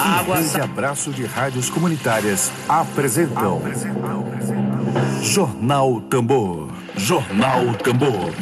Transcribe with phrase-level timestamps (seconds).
[0.00, 0.40] Água.
[0.40, 3.60] Esse abraço de rádios comunitárias apresentam.
[5.22, 6.70] Jornal Tambor.
[6.96, 8.32] Jornal Tambor.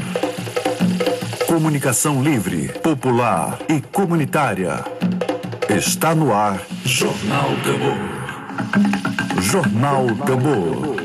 [1.47, 4.85] Comunicação livre, popular e comunitária.
[5.69, 6.61] Está no ar.
[6.85, 9.43] Jornal Tambor.
[9.43, 10.97] Jornal Tambor.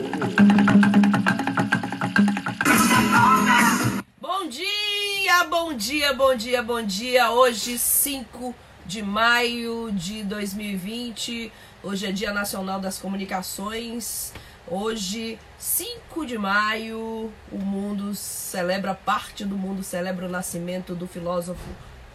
[4.21, 7.31] Bom dia, bom dia, bom dia, bom dia.
[7.31, 8.53] Hoje, 5
[8.85, 11.51] de maio de 2020.
[11.81, 14.33] Hoje é Dia Nacional das Comunicações.
[14.67, 21.69] Hoje, 5 de maio, o mundo celebra, parte do mundo celebra o nascimento do filósofo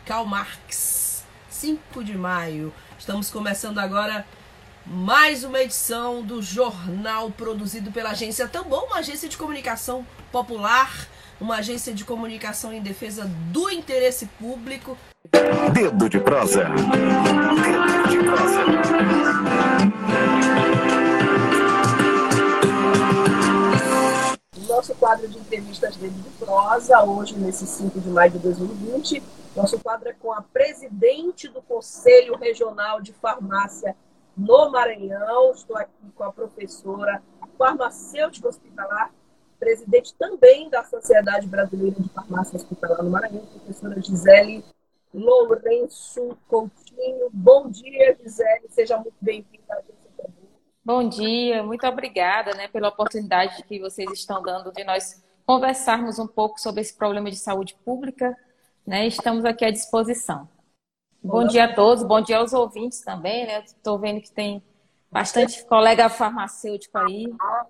[0.05, 1.25] Karl Marx.
[1.51, 2.73] 5 de maio.
[2.99, 4.27] Estamos começando agora
[4.91, 11.07] mais uma edição do jornal produzido pela agência Tambor, uma agência de comunicação popular,
[11.39, 14.97] uma agência de comunicação em defesa do interesse público.
[15.75, 16.65] Dedo de prosa.
[16.65, 18.65] Dedo de prosa.
[24.67, 29.23] Nosso quadro de entrevistas Dedo de prosa, hoje, nesse 5 de maio de 2020.
[29.55, 33.95] Nosso quadro é com a presidente do Conselho Regional de Farmácia
[34.39, 35.51] no Maranhão.
[35.51, 37.21] Estou aqui com a professora
[37.59, 39.13] farmacêutica hospitalar,
[39.59, 44.65] presidente também da Sociedade Brasileira de Farmácia Hospitalar no Maranhão, professora Gisele
[45.13, 47.29] Lourenço Coutinho.
[47.33, 48.69] Bom dia, Gisele.
[48.69, 50.33] Seja muito bem-vinda à agência Tambor.
[50.85, 56.27] Bom dia, muito obrigada né, pela oportunidade que vocês estão dando de nós conversarmos um
[56.27, 58.37] pouco sobre esse problema de saúde pública.
[58.87, 59.07] Né?
[59.07, 60.49] Estamos aqui à disposição.
[61.23, 63.47] Bom dia a todos, bom dia aos ouvintes também.
[63.47, 63.63] Né?
[63.65, 64.63] Estou vendo que tem
[65.11, 67.27] bastante colega farmacêutico aí.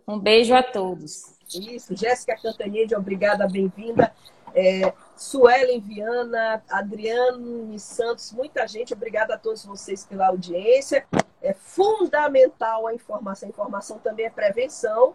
[0.06, 1.38] Um beijo a todos.
[1.54, 4.12] Isso, Jéssica Cantanhede, obrigada, bem-vinda.
[4.54, 11.06] É, Suelen Viana, Adriano Santos, muita gente, obrigada a todos vocês pela audiência.
[11.40, 15.14] É fundamental a informação, a informação também é prevenção.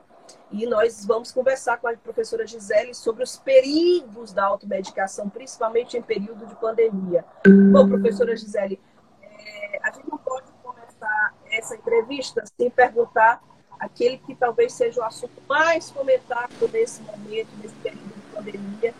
[0.51, 6.01] E nós vamos conversar com a professora Gisele sobre os perigos da automedicação, principalmente em
[6.01, 7.25] período de pandemia.
[7.71, 8.79] Bom, professora Gisele,
[9.21, 13.41] é, a gente não pode começar essa entrevista sem perguntar
[13.79, 18.93] aquele que talvez seja o assunto mais comentado nesse momento, nesse período de pandemia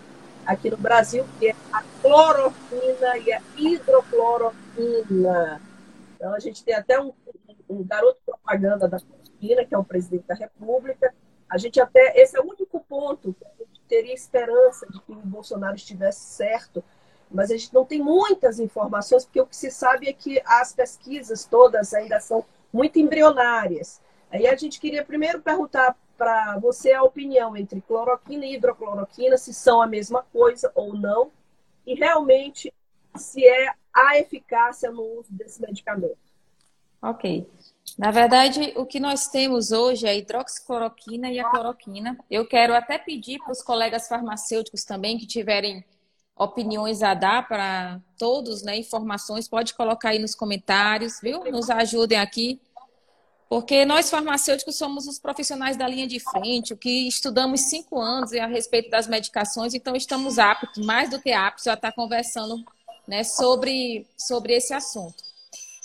[0.46, 5.62] aqui no Brasil, que é a cloroquina e a hidrocloroquina.
[6.16, 7.14] Então, a gente tem até um,
[7.70, 11.14] um garoto propaganda da cloroquina, que é o presidente da República.
[11.50, 15.12] A gente até, esse é o único ponto que a gente teria esperança de que
[15.12, 16.84] o Bolsonaro estivesse certo,
[17.30, 20.74] mas a gente não tem muitas informações, porque o que se sabe é que as
[20.74, 24.02] pesquisas todas ainda são muito embrionárias.
[24.32, 29.54] Aí a gente queria primeiro perguntar para você a opinião entre cloroquina e hidrocloroquina, se
[29.54, 31.32] são a mesma coisa ou não,
[31.86, 32.74] e realmente
[33.16, 36.18] se é a eficácia no uso desse medicamento.
[37.04, 37.46] Ok.
[37.98, 42.18] Na verdade, o que nós temos hoje é a hidroxicloroquina e a cloroquina.
[42.32, 45.84] Eu quero até pedir para os colegas farmacêuticos também que tiverem
[46.36, 51.44] opiniões a dar para todos, né, informações, pode colocar aí nos comentários, viu?
[51.52, 52.60] Nos ajudem aqui
[53.54, 58.34] porque nós farmacêuticos somos os profissionais da linha de frente, o que estudamos cinco anos
[58.34, 62.66] a respeito das medicações, então estamos aptos, mais do que aptos, a estar conversando
[63.08, 65.24] né, sobre, sobre esse assunto.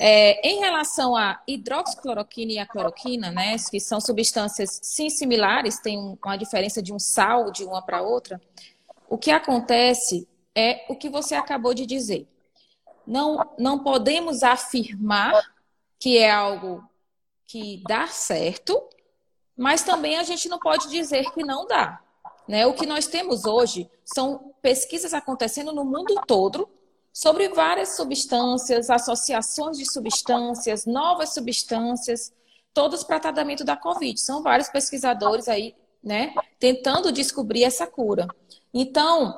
[0.00, 5.98] É, em relação à hidroxicloroquina e a cloroquina, né, que são substâncias sim similares, tem
[5.98, 8.40] uma diferença de um sal de uma para outra,
[9.08, 12.28] o que acontece é o que você acabou de dizer.
[13.06, 15.34] Não, não podemos afirmar
[15.98, 16.88] que é algo
[17.46, 18.80] que dá certo,
[19.56, 22.00] mas também a gente não pode dizer que não dá.
[22.46, 22.66] Né?
[22.66, 26.68] O que nós temos hoje são pesquisas acontecendo no mundo todo
[27.12, 32.32] sobre várias substâncias, associações de substâncias, novas substâncias,
[32.72, 34.20] todos para tratamento da Covid.
[34.20, 38.26] São vários pesquisadores aí, né, tentando descobrir essa cura.
[38.72, 39.36] Então,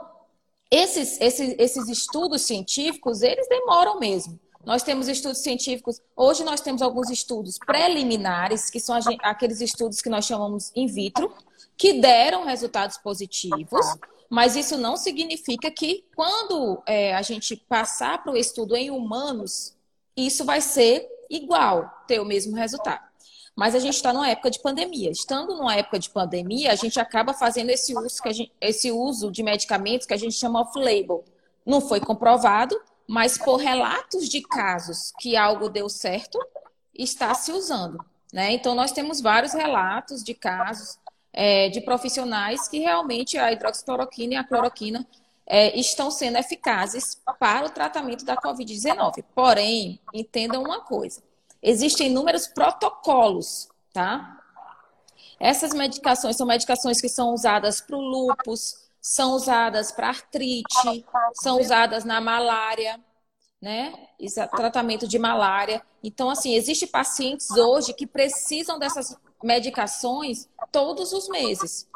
[0.70, 4.38] esses, esses, esses estudos científicos, eles demoram mesmo.
[4.64, 6.00] Nós temos estudos científicos.
[6.14, 11.32] Hoje nós temos alguns estudos preliminares, que são aqueles estudos que nós chamamos in vitro,
[11.76, 13.86] que deram resultados positivos,
[14.30, 19.74] mas isso não significa que quando é, a gente passar para o estudo em humanos,
[20.16, 23.10] isso vai ser igual, ter o mesmo resultado.
[23.56, 25.10] Mas a gente está numa época de pandemia.
[25.10, 29.32] Estando numa época de pandemia, a gente acaba fazendo esse uso, que gente, esse uso
[29.32, 31.24] de medicamentos que a gente chama off-label.
[31.66, 36.38] Não foi comprovado, mas por relatos de casos que algo deu certo,
[36.94, 37.98] está se usando.
[38.32, 38.52] Né?
[38.52, 40.96] Então, nós temos vários relatos de casos
[41.32, 45.06] é, de profissionais que realmente a hidroxicloroquina e a cloroquina
[45.46, 49.24] é, estão sendo eficazes para o tratamento da Covid-19.
[49.34, 51.22] Porém, entendam uma coisa:
[51.62, 54.38] existem inúmeros protocolos, tá?
[55.40, 61.04] Essas medicações são medicações que são usadas para o lúpus, são usadas para artrite,
[61.34, 63.00] são usadas na malária,
[63.60, 63.92] né?
[64.54, 65.82] Tratamento de malária.
[66.04, 71.88] Então, assim, existem pacientes hoje que precisam dessas medicações todos os meses.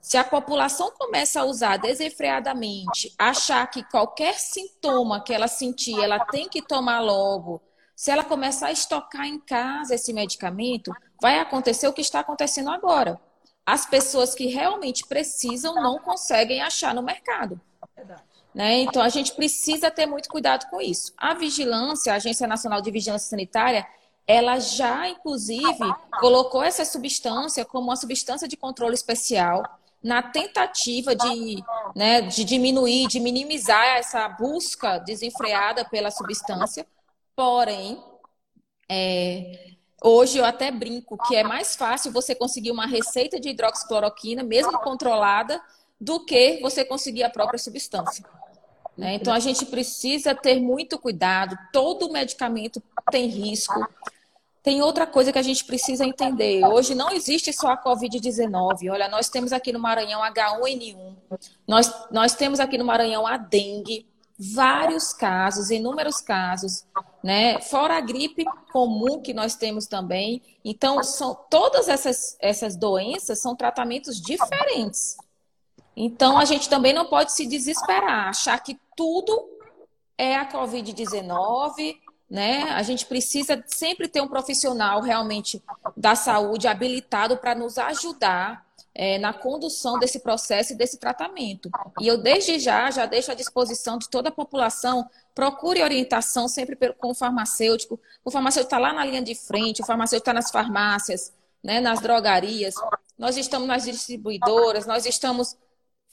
[0.00, 6.24] Se a população começa a usar desenfreadamente, achar que qualquer sintoma que ela sentir, ela
[6.26, 7.62] tem que tomar logo,
[7.96, 12.70] se ela começar a estocar em casa esse medicamento, vai acontecer o que está acontecendo
[12.70, 13.20] agora.
[13.64, 17.60] As pessoas que realmente precisam não conseguem achar no mercado.
[18.54, 18.80] Né?
[18.80, 21.12] Então, a gente precisa ter muito cuidado com isso.
[21.16, 23.86] A vigilância, a Agência Nacional de Vigilância Sanitária,
[24.26, 29.62] ela já, inclusive, colocou essa substância como uma substância de controle especial
[30.02, 36.86] na tentativa de, né, de diminuir, de minimizar essa busca desenfreada pela substância.
[37.34, 38.02] Porém,
[38.88, 39.70] é,
[40.02, 44.78] hoje eu até brinco que é mais fácil você conseguir uma receita de hidroxicloroquina, mesmo
[44.80, 45.60] controlada,
[45.98, 48.24] do que você conseguir a própria substância.
[48.96, 49.14] Né?
[49.14, 51.56] Então a gente precisa ter muito cuidado.
[51.72, 53.86] Todo medicamento tem risco.
[54.62, 56.64] Tem outra coisa que a gente precisa entender.
[56.64, 58.90] Hoje não existe só a Covid-19.
[58.90, 61.16] Olha, nós temos aqui no Maranhão H1N1,
[61.68, 64.06] nós, nós temos aqui no Maranhão a dengue,
[64.38, 66.86] vários casos, inúmeros casos,
[67.22, 67.60] né?
[67.60, 70.42] Fora a gripe comum que nós temos também.
[70.64, 75.16] Então, são, todas essas, essas doenças são tratamentos diferentes.
[75.96, 79.48] Então, a gente também não pode se desesperar, achar que tudo
[80.16, 81.96] é a Covid-19,
[82.30, 82.64] né?
[82.70, 85.62] A gente precisa sempre ter um profissional realmente
[85.96, 88.64] da saúde habilitado para nos ajudar
[88.94, 91.68] é, na condução desse processo e desse tratamento.
[92.00, 96.76] E eu, desde já, já deixo à disposição de toda a população, procure orientação sempre
[96.94, 98.00] com o farmacêutico.
[98.24, 101.32] O farmacêutico está lá na linha de frente, o farmacêutico está nas farmácias,
[101.62, 102.74] né, nas drogarias.
[103.18, 105.56] Nós estamos nas distribuidoras, nós estamos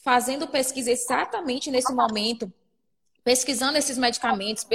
[0.04, 2.52] fazendo pesquisa exatamente nesse momento,
[3.24, 4.66] pesquisando esses medicamentos,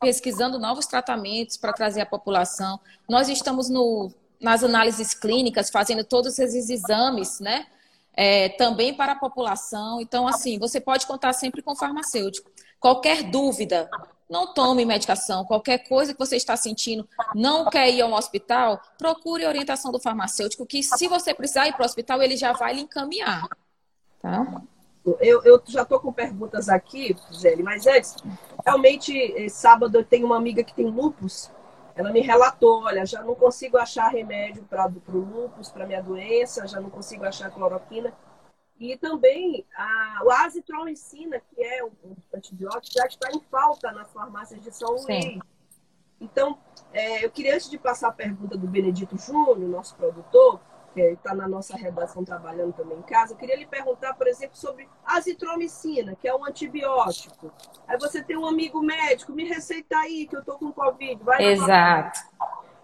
[0.00, 2.80] pesquisando novos tratamentos para trazer à população.
[3.08, 4.10] Nós estamos no
[4.40, 7.66] nas análises clínicas, fazendo todos esses exames, né?
[8.14, 10.00] É, também para a população.
[10.00, 12.50] Então, assim, você pode contar sempre com o farmacêutico.
[12.80, 13.88] Qualquer dúvida,
[14.28, 15.44] não tome medicação.
[15.44, 20.66] Qualquer coisa que você está sentindo, não quer ir ao hospital, procure orientação do farmacêutico,
[20.66, 23.46] que se você precisar ir para o hospital, ele já vai lhe encaminhar.
[24.20, 24.62] Tá?
[25.04, 28.16] Eu, eu já estou com perguntas aqui, Gisele, mas antes,
[28.64, 31.50] realmente, eh, sábado eu tenho uma amiga que tem lupus
[32.00, 36.66] ela me relatou, olha, já não consigo achar remédio para o lúpus, para minha doença,
[36.66, 38.12] já não consigo achar cloroquina.
[38.78, 44.62] E também a, o azitromicina, que é um antibiótico, já está em falta nas farmácias
[44.62, 45.38] de São Luís.
[46.18, 46.58] Então,
[46.90, 50.58] é, eu queria, antes de passar a pergunta do Benedito Júnior, nosso produtor,
[50.92, 54.56] que está na nossa redação trabalhando também em casa, eu queria lhe perguntar, por exemplo,
[54.56, 57.52] sobre azitromicina, que é um antibiótico.
[57.86, 61.22] Aí você tem um amigo médico, me receita aí que eu estou com Covid.
[61.22, 62.20] Vai Exato.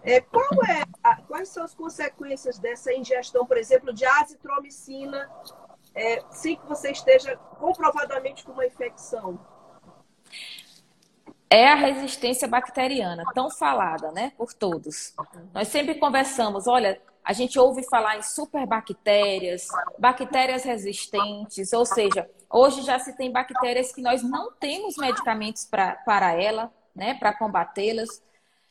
[0.03, 5.29] É, qual é, a, quais são as consequências dessa ingestão, por exemplo, de azitromicina,
[5.94, 9.38] é, sem que você esteja comprovadamente com uma infecção?
[11.50, 15.14] é a resistência bacteriana, tão falada, né, por todos.
[15.55, 19.66] Nós sempre conversamos, olha, a gente ouve falar em superbactérias,
[19.98, 25.96] bactérias resistentes, ou seja, hoje já se tem bactérias que nós não temos medicamentos pra,
[25.96, 28.22] para ela, né, para combatê-las.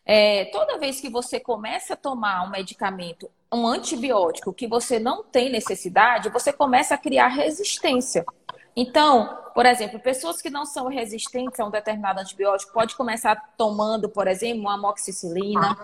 [0.06, 5.22] É, toda vez que você começa a tomar um medicamento, um antibiótico que você não
[5.22, 8.26] tem necessidade, você começa a criar resistência.
[8.74, 14.08] Então, por exemplo, pessoas que não são resistentes a um determinado antibiótico pode começar tomando,
[14.08, 15.78] por exemplo, uma amoxicilina,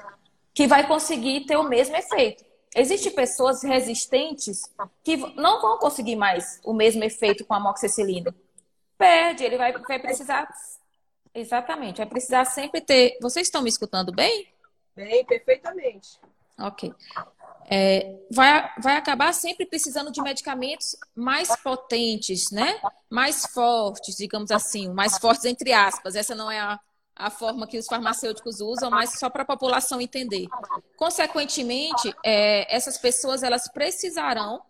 [0.54, 2.50] que vai conseguir ter o mesmo efeito.
[2.76, 4.72] Existem pessoas resistentes
[5.04, 8.34] que não vão conseguir mais o mesmo efeito com a amoxicilina.
[8.98, 10.48] Perde, ele vai, vai precisar.
[11.34, 13.18] Exatamente, vai precisar sempre ter.
[13.22, 14.48] Vocês estão me escutando bem?
[14.96, 16.20] Bem, perfeitamente.
[16.58, 16.94] Ok.
[17.70, 22.80] É, vai, vai acabar sempre precisando de medicamentos mais potentes, né?
[23.10, 26.16] Mais fortes, digamos assim, mais fortes entre aspas.
[26.16, 26.80] Essa não é a,
[27.22, 30.48] a forma que os farmacêuticos usam, mas só para a população entender.
[30.98, 34.62] Consequentemente, é, essas pessoas elas precisarão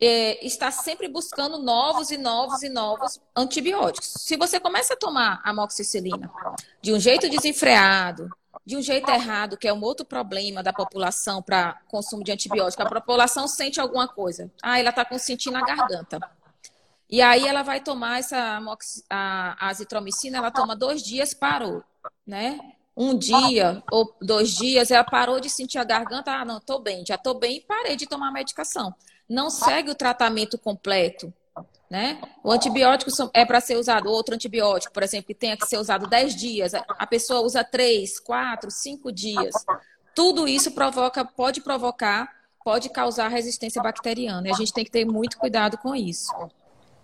[0.00, 4.12] é, estar sempre buscando novos e novos e novos antibióticos.
[4.18, 6.30] Se você começa a tomar amoxicilina
[6.82, 8.30] de um jeito desenfreado,
[8.64, 12.82] de um jeito errado, que é um outro problema da população para consumo de antibiótico,
[12.82, 14.50] a população sente alguma coisa.
[14.62, 16.20] Ah, ela está com sentindo na garganta.
[17.08, 18.60] E aí ela vai tomar essa
[19.08, 21.84] a, azitromicina, ela toma dois dias, parou,
[22.26, 22.58] né?
[22.96, 27.04] Um dia ou dois dias, ela parou de sentir a garganta, ah, não, tô bem,
[27.06, 28.94] já tô bem e parei de tomar medicação.
[29.28, 31.32] Não segue o tratamento completo,
[31.90, 32.20] né?
[32.42, 36.06] O antibiótico é para ser usado, outro antibiótico, por exemplo, que tenha que ser usado
[36.06, 39.54] 10 dias, a pessoa usa 3, 4, 5 dias.
[40.14, 44.48] Tudo isso provoca, pode provocar, pode causar resistência bacteriana.
[44.48, 46.32] E a gente tem que ter muito cuidado com isso.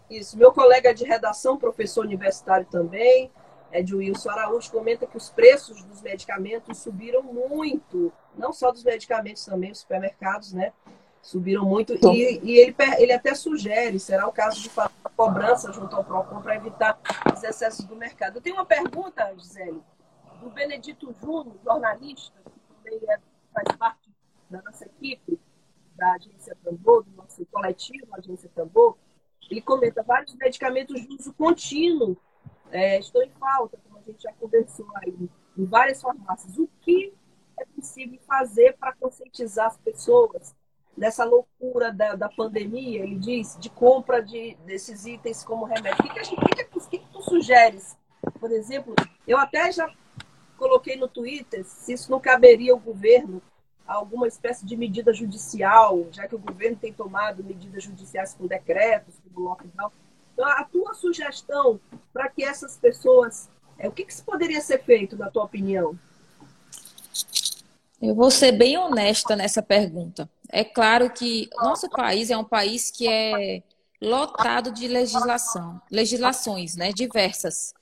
[0.09, 0.37] Isso.
[0.37, 3.31] Meu colega de redação, professor universitário também,
[3.73, 8.13] é de Wilson Araújo, comenta que os preços dos medicamentos subiram muito.
[8.37, 10.73] Não só dos medicamentos, também os supermercados, né?
[11.23, 11.95] Subiram muito.
[11.95, 16.43] E, e, ele, ele até sugere, será o caso de fazer cobrança junto ao PROCON
[16.43, 16.99] para evitar
[17.33, 18.37] os excessos do mercado.
[18.37, 19.81] Eu tenho uma pergunta, Gisele,
[20.41, 23.19] do Benedito Júnior, jornalista, que também é,
[23.55, 24.11] faz parte
[24.51, 25.41] da nossa equipe,
[25.95, 28.99] da Agência Tambor, do nosso coletivo, Agência Tambor.
[29.51, 32.17] Ele comenta vários medicamentos de uso contínuo
[32.73, 35.15] é, estão em falta, como a gente já conversou aí,
[35.57, 36.59] em várias farmácias.
[36.59, 37.13] O que
[37.61, 40.55] é possível fazer para conscientizar as pessoas
[40.97, 46.01] dessa loucura da, da pandemia, ele diz, de compra de, desses itens como remédio?
[46.01, 46.45] O que, que, gente,
[46.91, 47.97] que, que, tu sugeres?
[48.41, 48.95] Por exemplo,
[49.27, 49.93] eu até já
[50.57, 53.43] coloquei no Twitter se isso não caberia ao governo
[53.87, 59.15] alguma espécie de medida judicial, já que o governo tem tomado medidas judiciais com decretos,
[59.35, 59.91] como lockdown.
[60.33, 61.81] Então, a tua sugestão
[62.13, 63.49] para que essas pessoas.
[63.79, 65.99] É, o que, que poderia ser feito, na tua opinião?
[68.01, 70.29] Eu vou ser bem honesta nessa pergunta.
[70.49, 73.63] É claro que nosso país é um país que é
[74.01, 77.73] lotado de legislação, legislações, né, diversas.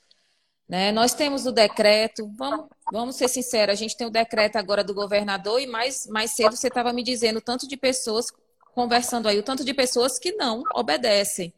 [0.68, 0.92] Né?
[0.92, 4.94] Nós temos o decreto, vamos, vamos ser sinceros, a gente tem o decreto agora do
[4.94, 8.30] governador e mais, mais cedo você estava me dizendo o tanto de pessoas
[8.74, 11.52] conversando aí, o tanto de pessoas que não obedecem.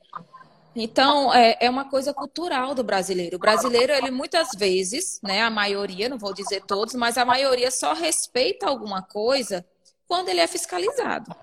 [0.74, 3.36] Então, é, é uma coisa cultural do brasileiro.
[3.36, 7.70] O brasileiro, ele muitas vezes, né, a maioria, não vou dizer todos, mas a maioria
[7.70, 9.64] só respeita alguma coisa
[10.08, 11.34] quando ele é fiscalizado.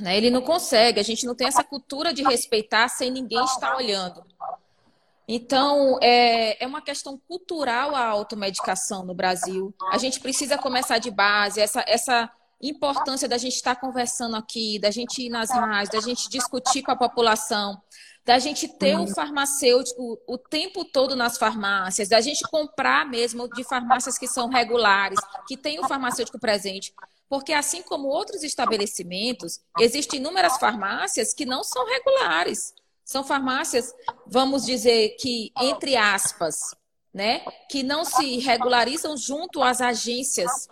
[0.00, 0.16] Né?
[0.16, 4.24] Ele não consegue, a gente não tem essa cultura de respeitar sem ninguém estar olhando.
[5.26, 9.74] Então, é, é uma questão cultural a automedicação no Brasil.
[9.92, 14.90] A gente precisa começar de base, essa, essa importância da gente estar conversando aqui, da
[14.90, 17.80] gente ir nas rádios, da gente discutir com a população,
[18.24, 23.64] da gente ter o farmacêutico o tempo todo nas farmácias, da gente comprar mesmo de
[23.64, 26.92] farmácias que são regulares, que tem o farmacêutico presente.
[27.28, 32.74] Porque assim como outros estabelecimentos, existem inúmeras farmácias que não são regulares.
[33.04, 33.94] São farmácias,
[34.26, 36.74] vamos dizer que, entre aspas,
[37.14, 40.68] né, que não se regularizam junto às agências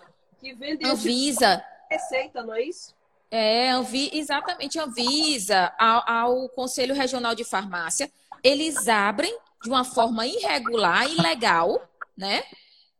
[0.84, 1.64] Anvisa.
[1.90, 2.94] Receita, não é isso?
[3.30, 8.10] É, Anvi, exatamente, Anvisa, ao, ao Conselho Regional de Farmácia,
[8.42, 11.80] eles abrem de uma forma irregular, ilegal,
[12.16, 12.44] né?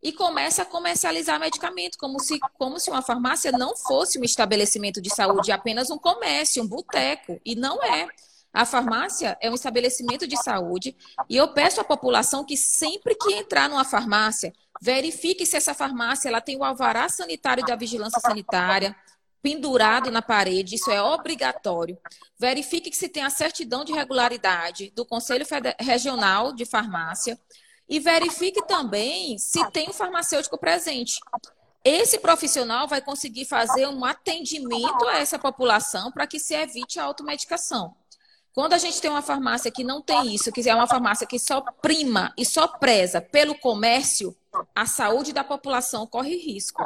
[0.03, 5.01] E começa a comercializar medicamento, como se, como se uma farmácia não fosse um estabelecimento
[5.01, 7.41] de saúde, apenas um comércio, um boteco.
[7.45, 8.07] E não é.
[8.57, 10.97] A farmácia é um estabelecimento de saúde
[11.29, 16.31] e eu peço à população que sempre que entrar numa farmácia, verifique se essa farmácia
[16.31, 18.97] ela tem o alvará sanitário da vigilância sanitária
[19.43, 21.99] pendurado na parede, isso é obrigatório.
[22.39, 25.45] Verifique que se tem a certidão de regularidade do Conselho
[25.79, 27.39] Regional de Farmácia
[27.87, 31.21] e verifique também se tem um farmacêutico presente.
[31.85, 37.05] Esse profissional vai conseguir fazer um atendimento a essa população para que se evite a
[37.05, 37.95] automedicação.
[38.57, 41.39] Quando a gente tem uma farmácia que não tem isso, que é uma farmácia que
[41.39, 44.35] só prima e só preza pelo comércio,
[44.75, 46.83] a saúde da população corre risco.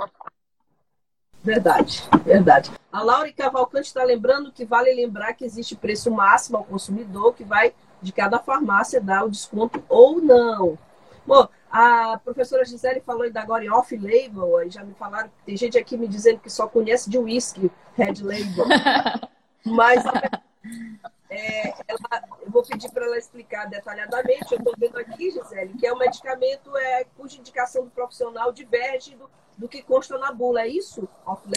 [1.45, 2.73] Verdade, verdade.
[2.91, 7.45] A Laura Cavalcante está lembrando que vale lembrar que existe preço máximo ao consumidor que
[7.45, 7.73] vai
[8.03, 10.77] de cada farmácia dar o desconto ou não.
[11.25, 15.79] Bom, a professora Gisele falou ainda agora em off-label, aí já me falaram, tem gente
[15.79, 18.67] aqui me dizendo que só conhece de whisky, red label.
[19.65, 20.03] Mas
[21.31, 24.51] é, ela, eu vou pedir para ela explicar detalhadamente.
[24.51, 29.15] Eu estou vendo aqui, Gisele, que é um medicamento é, cuja indicação do profissional diverge
[29.15, 30.63] do, do que consta na bula.
[30.63, 31.09] É isso?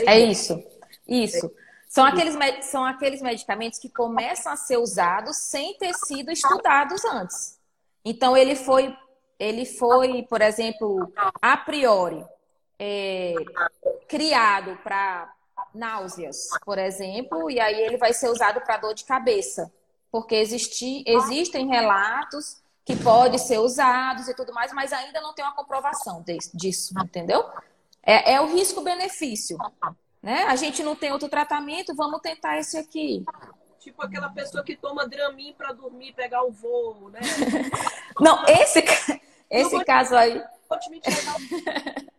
[0.05, 0.63] É isso.
[1.07, 1.51] Isso.
[1.89, 7.59] São aqueles, são aqueles medicamentos que começam a ser usados sem ter sido estudados antes.
[8.05, 8.95] Então, ele foi,
[9.39, 11.11] ele foi por exemplo,
[11.41, 12.23] a priori,
[12.77, 13.33] é,
[14.07, 15.33] criado para
[15.73, 19.71] náuseas, por exemplo, e aí ele vai ser usado para dor de cabeça,
[20.11, 25.43] porque existi, existem relatos que pode ser usados e tudo mais, mas ainda não tem
[25.43, 27.45] uma comprovação disso, entendeu?
[28.01, 29.57] É, é o risco-benefício,
[30.21, 30.43] né?
[30.43, 33.23] A gente não tem outro tratamento, vamos tentar esse aqui.
[33.79, 37.19] Tipo aquela pessoa que toma Dramin para dormir, pegar o voo, né?
[38.19, 38.83] Não, esse,
[39.49, 40.41] esse caso aí.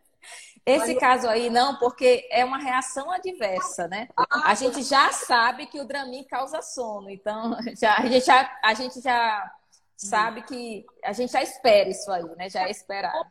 [0.65, 4.07] Esse caso aí não, porque é uma reação adversa, né?
[4.43, 8.73] A gente já sabe que o Dramin causa sono, então já, a, gente já, a
[8.73, 9.51] gente já
[9.95, 12.49] sabe que a gente já espera isso aí, né?
[12.49, 13.27] Já é esperado.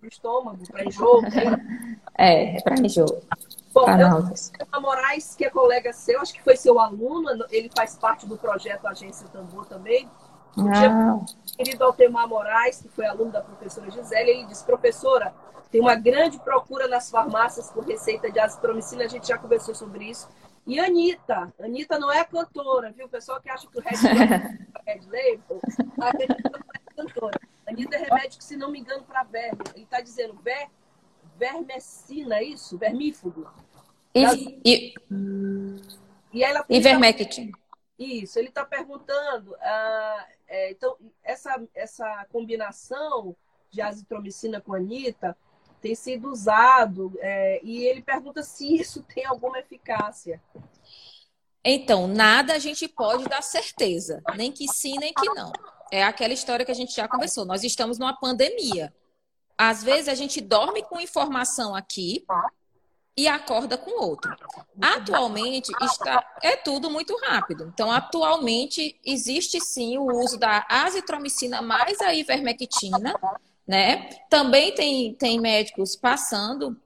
[0.00, 1.22] Pro estômago, para enjoo.
[1.22, 1.30] Né?
[2.16, 3.24] É, é para enjoo.
[3.72, 8.24] Bom, eu Moraes, que é colega seu, acho que foi seu aluno, ele faz parte
[8.24, 10.08] do projeto Agência Tambor também.
[10.56, 11.20] Um dia,
[11.56, 15.34] querido Altemar Moraes, que foi aluno da professora Gisele, ele disse, professora,
[15.70, 20.04] tem uma grande procura nas farmácias por receita de azitromicina, a gente já conversou sobre
[20.04, 20.28] isso.
[20.66, 23.06] E Anitta, Anitta não é cantora, viu?
[23.06, 23.96] O pessoal que acha que o Red
[24.86, 25.60] é Label,
[26.00, 27.40] a Anitta não é cantora.
[27.66, 29.58] Anitta é remédio que, se não me engano, para verme.
[29.74, 30.68] Ele está dizendo ver,
[31.36, 32.78] vermecina, é isso?
[32.78, 33.50] Vermífugo.
[34.14, 34.94] E, e,
[36.32, 37.50] e, ela Ivermectin.
[37.98, 39.54] Isso, ele está perguntando.
[39.60, 43.36] Ah, é, então, essa, essa combinação
[43.70, 45.36] de azitromicina com anita
[45.80, 50.42] tem sido usado é, e ele pergunta se isso tem alguma eficácia.
[51.64, 55.52] Então, nada a gente pode dar certeza, nem que sim, nem que não.
[55.90, 57.44] É aquela história que a gente já conversou.
[57.44, 58.94] Nós estamos numa pandemia.
[59.56, 62.26] Às vezes a gente dorme com informação aqui,
[63.16, 64.34] e acorda com outro.
[64.80, 67.70] Atualmente está é tudo muito rápido.
[67.72, 73.14] Então, atualmente existe sim o uso da azitromicina mais a ivermectina,
[73.66, 74.08] né?
[74.28, 76.76] Também tem, tem médicos passando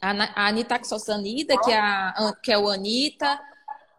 [0.00, 3.40] a, a anitaxosanida, que é, a, que é o Anita,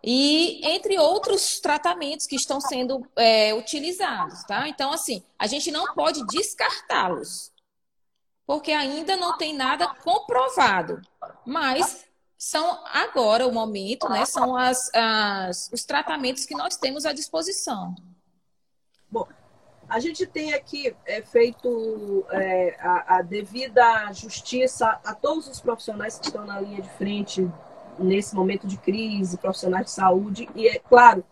[0.03, 4.67] e entre outros tratamentos que estão sendo é, utilizados, tá?
[4.67, 7.51] Então, assim, a gente não pode descartá-los
[8.49, 10.99] porque ainda não tem nada comprovado.
[11.45, 14.25] Mas são agora o momento, né?
[14.25, 17.93] São as, as, os tratamentos que nós temos à disposição.
[19.07, 19.27] Bom,
[19.87, 26.17] a gente tem aqui é, feito é, a, a, devida justiça a todos os profissionais
[26.17, 27.47] que estão na linha de frente
[27.99, 31.23] nesse momento de crise, profissionais de saúde, e é claro,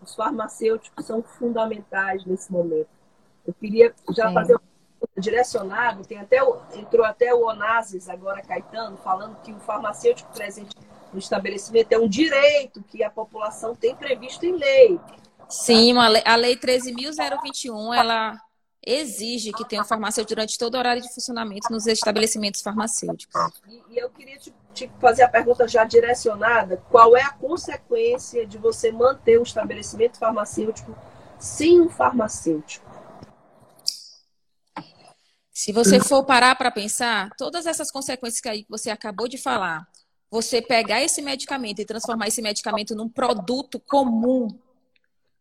[0.00, 2.88] os farmacêuticos são fundamentais nesse momento.
[3.46, 4.34] Eu queria já Sim.
[4.34, 4.54] fazer
[5.16, 10.76] direcionado, tem até o, entrou até o Onassis agora, Caetano, falando que o farmacêutico presente
[11.12, 14.98] no estabelecimento é um direito que a população tem previsto em lei.
[15.48, 18.38] Sim, a lei, a lei 13.021, ela
[18.84, 23.34] exige que tenha um farmacêutico durante todo o horário de funcionamento nos estabelecimentos farmacêuticos.
[23.68, 28.46] E, e eu queria te, te, fazer a pergunta já direcionada: qual é a consequência
[28.46, 30.96] de você manter o estabelecimento farmacêutico
[31.38, 32.91] sem um farmacêutico?
[35.52, 39.86] Se você for parar para pensar, todas essas consequências que aí você acabou de falar,
[40.30, 44.48] você pegar esse medicamento e transformar esse medicamento num produto comum,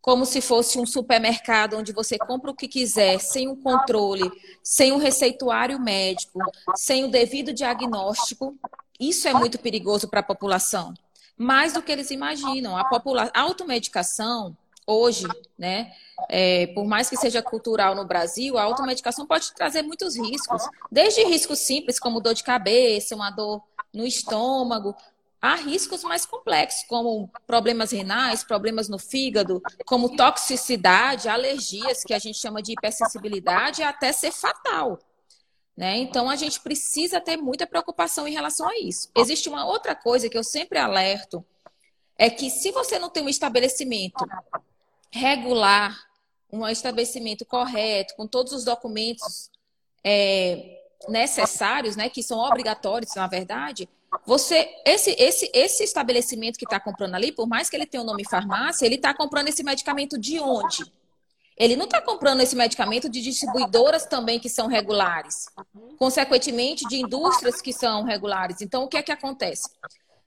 [0.02, 4.30] como se fosse um supermercado onde você compra o que quiser, sem um controle,
[4.62, 6.39] sem um receituário médico,
[6.76, 8.58] sem o devido diagnóstico,
[9.00, 10.93] isso é muito perigoso para a população.
[11.38, 12.76] Mais do que eles imaginam.
[12.76, 13.32] A, popula...
[13.34, 15.91] automedicação, hoje, né?
[16.30, 21.24] É, por mais que seja cultural no Brasil, a automedicação pode trazer muitos riscos, desde
[21.24, 23.62] riscos simples, como dor de cabeça, uma dor
[23.94, 24.96] no estômago,
[25.41, 32.20] há riscos mais complexos, como problemas renais, problemas no fígado, como toxicidade, alergias, que a
[32.20, 35.00] gente chama de hipersensibilidade, até ser fatal.
[35.76, 35.98] Né?
[35.98, 39.10] Então, a gente precisa ter muita preocupação em relação a isso.
[39.17, 41.44] Existe uma outra coisa que eu sempre alerto,
[42.17, 44.24] é que se você não tem um estabelecimento
[45.12, 45.97] regular,
[46.52, 49.50] um estabelecimento correto, com todos os documentos
[50.04, 53.88] é, necessários, né, que são obrigatórios, na verdade,
[54.26, 58.06] você esse esse esse estabelecimento que está comprando ali, por mais que ele tenha o
[58.06, 60.84] nome farmácia, ele está comprando esse medicamento de onde?
[61.58, 65.45] Ele não está comprando esse medicamento de distribuidoras também que são regulares,
[65.97, 68.62] consequentemente de indústrias que são regulares.
[68.62, 69.69] Então, o que é que acontece?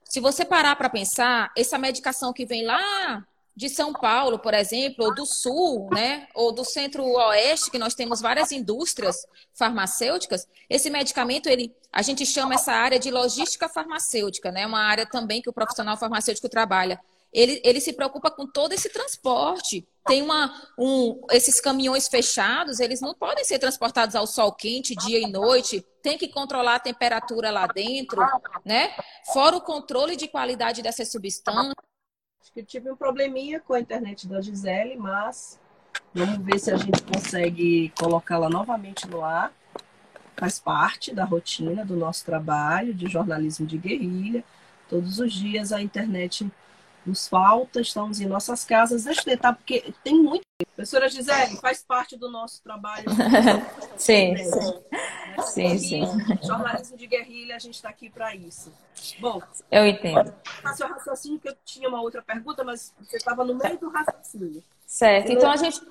[0.03, 5.05] Se você parar para pensar, essa medicação que vem lá de São Paulo, por exemplo,
[5.05, 11.47] ou do Sul, né, ou do Centro-Oeste, que nós temos várias indústrias farmacêuticas, esse medicamento,
[11.47, 15.53] ele, a gente chama essa área de logística farmacêutica, né, uma área também que o
[15.53, 16.99] profissional farmacêutico trabalha.
[17.31, 19.85] Ele, ele se preocupa com todo esse transporte.
[20.07, 25.19] Tem uma, um, esses caminhões fechados, eles não podem ser transportados ao sol quente, dia
[25.19, 25.85] e noite.
[26.01, 28.21] Tem que controlar a temperatura lá dentro,
[28.63, 28.95] né?
[29.33, 31.73] Fora o controle de qualidade dessas substâncias
[32.51, 35.59] que tive um probleminha com a internet da Gisele, mas
[36.13, 39.51] vamos ver se a gente consegue colocá-la novamente no ar.
[40.37, 44.43] Faz parte da rotina do nosso trabalho de jornalismo de guerrilha.
[44.89, 46.49] Todos os dias a internet
[47.05, 49.03] nos falta, estamos em nossas casas.
[49.03, 50.43] Deixa eu tentar, porque tem muito.
[50.75, 53.05] Professora Gisele, faz parte do nosso trabalho.
[53.95, 54.73] sim, sim.
[55.37, 55.43] Né?
[55.43, 56.01] sim, sim.
[56.43, 58.71] Jornalismo de guerrilha, a gente está aqui para isso.
[59.19, 60.33] Bom, eu entendo.
[60.63, 64.63] O raciocínio, que eu tinha uma outra pergunta, mas você estava no meio do raciocínio.
[64.85, 65.31] Certo.
[65.31, 65.81] Então a gente,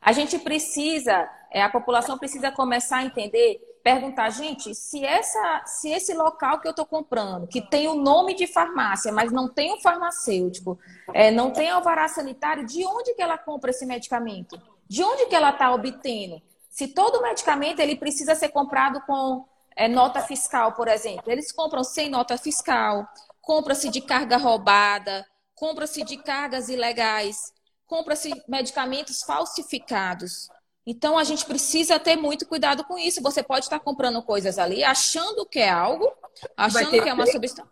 [0.00, 5.90] a gente precisa, é, a população precisa começar a entender perguntar, gente, se, essa, se
[5.90, 9.74] esse local que eu estou comprando, que tem o nome de farmácia, mas não tem
[9.74, 10.78] o farmacêutico,
[11.12, 14.58] é, não tem alvará sanitário, de onde que ela compra esse medicamento?
[14.88, 16.40] De onde que ela está obtendo?
[16.74, 21.84] Se todo medicamento ele precisa ser comprado com é, nota fiscal, por exemplo, eles compram
[21.84, 23.06] sem nota fiscal,
[23.40, 27.52] compra-se de carga roubada, compra-se de cargas ilegais,
[27.86, 30.48] compra-se medicamentos falsificados.
[30.84, 33.22] Então a gente precisa ter muito cuidado com isso.
[33.22, 36.12] Você pode estar comprando coisas ali, achando que é algo,
[36.56, 37.70] achando que é uma substância,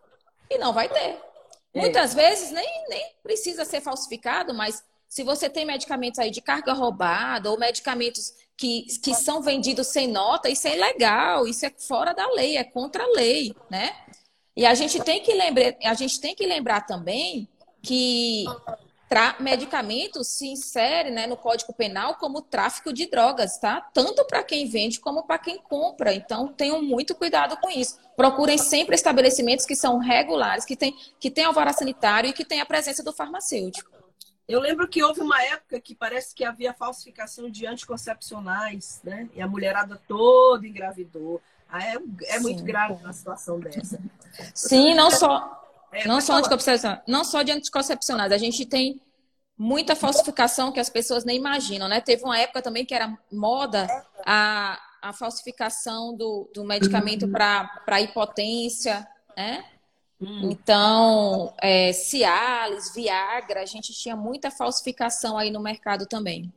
[0.49, 1.21] e não vai ter.
[1.75, 1.81] É.
[1.81, 6.73] Muitas vezes nem, nem precisa ser falsificado, mas se você tem medicamentos aí de carga
[6.73, 12.13] roubada ou medicamentos que, que são vendidos sem nota, isso é ilegal, isso é fora
[12.13, 13.95] da lei, é contra a lei, né?
[14.57, 17.49] E a gente tem que lembrar, a gente tem que lembrar também
[17.83, 18.45] que
[19.41, 23.81] medicamento se insere né, no Código Penal como tráfico de drogas, tá?
[23.93, 26.15] Tanto para quem vende como para quem compra.
[26.15, 27.99] Então, tenham muito cuidado com isso.
[28.17, 32.67] Procurem sempre estabelecimentos que são regulares, que têm que alvará sanitário e que tem a
[32.67, 33.92] presença do farmacêutico.
[34.53, 39.29] Eu lembro que houve uma época que parece que havia falsificação de anticoncepcionais, né?
[39.35, 41.41] E a mulherada toda engravidou.
[41.69, 43.99] Ah, é, é muito grave uma situação dessa.
[44.55, 46.41] Sim, não só é, não, só
[47.07, 48.31] não só de anticoncepcionais.
[48.31, 49.01] A gente tem
[49.57, 52.03] muita falsificação que as pessoas nem imaginam, né?
[52.03, 53.87] Teve uma época também que era moda
[54.27, 59.65] a, a falsificação do, do medicamento para hipotência, né?
[60.23, 60.51] Hum.
[60.51, 66.53] Então, é, Cialis, Viagra, a gente tinha muita falsificação aí no mercado também.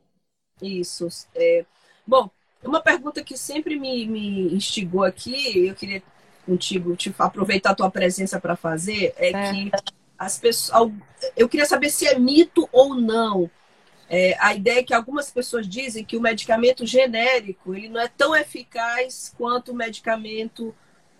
[0.62, 1.08] Isso.
[1.34, 1.66] É...
[2.06, 2.30] Bom,
[2.62, 6.02] uma pergunta que sempre me, me instigou aqui, eu queria
[6.46, 9.70] contigo, te aproveitar a tua presença para fazer, é, é, que
[10.16, 10.92] as pessoas.
[11.36, 13.50] Eu queria saber se é mito ou não.
[14.08, 18.06] É, a ideia é que algumas pessoas dizem que o medicamento genérico ele não é
[18.06, 20.72] tão eficaz quanto o medicamento,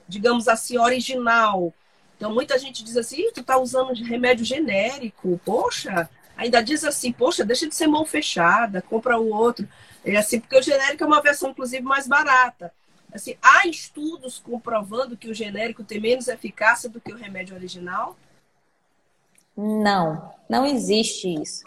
[0.09, 1.75] digamos assim, original.
[2.17, 7.45] Então muita gente diz assim, tu tá usando remédio genérico, poxa, ainda diz assim, poxa,
[7.45, 9.69] deixa de ser mão fechada, compra o outro.
[10.05, 12.73] É assim, porque o genérico é uma versão, inclusive, mais barata.
[13.13, 18.17] Assim, há estudos comprovando que o genérico tem menos eficácia do que o remédio original?
[19.57, 21.65] Não, não existe isso.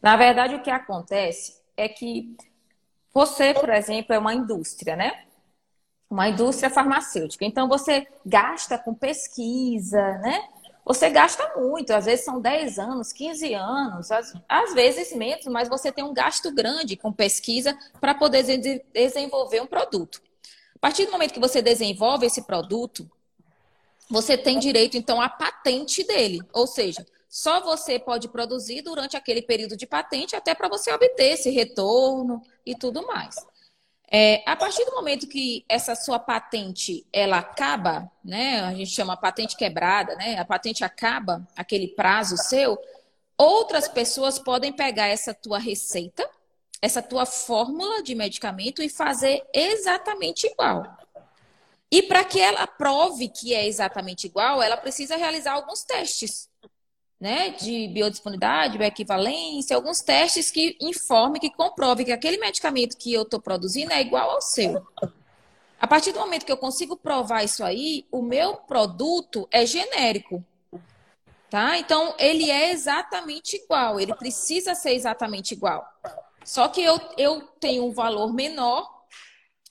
[0.00, 2.36] Na verdade, o que acontece é que
[3.12, 5.24] você, por exemplo, é uma indústria, né?
[6.14, 7.44] Uma indústria farmacêutica.
[7.44, 10.48] Então, você gasta com pesquisa, né?
[10.84, 15.68] Você gasta muito, às vezes são 10 anos, 15 anos, às, às vezes menos, mas
[15.68, 18.44] você tem um gasto grande com pesquisa para poder
[18.92, 20.22] desenvolver um produto.
[20.76, 23.10] A partir do momento que você desenvolve esse produto,
[24.08, 26.40] você tem direito, então, à patente dele.
[26.52, 31.32] Ou seja, só você pode produzir durante aquele período de patente, até para você obter
[31.32, 33.34] esse retorno e tudo mais.
[34.16, 38.60] É, a partir do momento que essa sua patente ela acaba, né?
[38.60, 40.38] A gente chama patente quebrada, né?
[40.38, 42.78] A patente acaba, aquele prazo seu,
[43.36, 46.28] outras pessoas podem pegar essa tua receita
[46.84, 50.84] essa tua fórmula de medicamento e fazer exatamente igual.
[51.90, 56.46] E para que ela prove que é exatamente igual, ela precisa realizar alguns testes,
[57.24, 57.48] né?
[57.52, 63.40] De biodisponibilidade, bioequivalência, alguns testes que informem, que comprovem que aquele medicamento que eu estou
[63.40, 64.86] produzindo é igual ao seu.
[65.80, 70.44] A partir do momento que eu consigo provar isso aí, o meu produto é genérico.
[71.48, 71.78] Tá?
[71.78, 75.82] Então, ele é exatamente igual, ele precisa ser exatamente igual.
[76.44, 78.86] Só que eu, eu tenho um valor menor,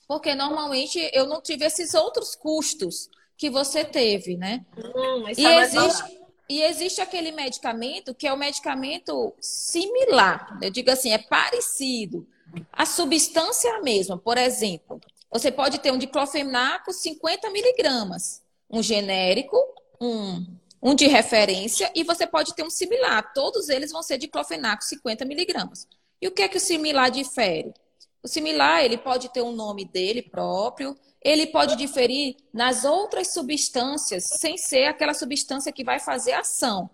[0.08, 4.64] porque normalmente eu não tive esses outros custos que você teve, né?
[4.76, 10.70] Hum, e, é existe, e existe aquele medicamento que é o um medicamento similar, eu
[10.70, 12.26] digo assim, é parecido.
[12.72, 18.82] A substância é a mesma, por exemplo, você pode ter um diclofenaco 50 miligramas, um
[18.82, 19.56] genérico,
[20.00, 20.46] um,
[20.80, 23.32] um de referência, e você pode ter um similar.
[23.32, 25.88] Todos eles vão ser diclofenaco 50 miligramas.
[26.22, 27.74] E o que é que o similar difere?
[28.22, 34.24] O similar, ele pode ter um nome dele próprio, ele pode diferir nas outras substâncias,
[34.24, 36.88] sem ser aquela substância que vai fazer ação,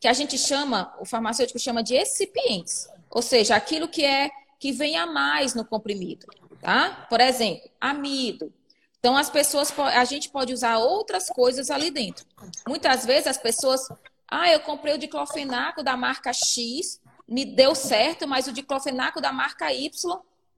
[0.00, 4.72] que a gente chama, o farmacêutico chama de excipientes, ou seja, aquilo que é que
[4.72, 6.26] vem a mais no comprimido,
[6.60, 7.06] tá?
[7.08, 8.52] Por exemplo, amido.
[8.98, 12.26] Então as pessoas, a gente pode usar outras coisas ali dentro.
[12.66, 13.88] Muitas vezes as pessoas
[14.30, 19.32] Ah, eu comprei o diclofenaco da marca X, me deu certo, mas o diclofenaco da
[19.32, 19.88] marca Y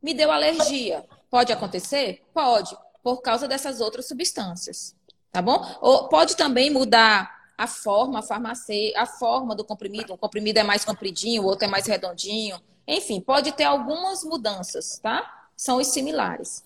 [0.02, 1.04] me deu alergia.
[1.30, 2.24] Pode acontecer?
[2.34, 4.94] Pode, por causa dessas outras substâncias.
[5.32, 5.64] Tá bom?
[5.80, 10.14] Ou pode também mudar a forma, a farmácia, a forma do comprimido.
[10.14, 12.60] Um comprimido é mais compridinho, o outro é mais redondinho.
[12.86, 15.48] Enfim, pode ter algumas mudanças, tá?
[15.56, 16.64] São os similares.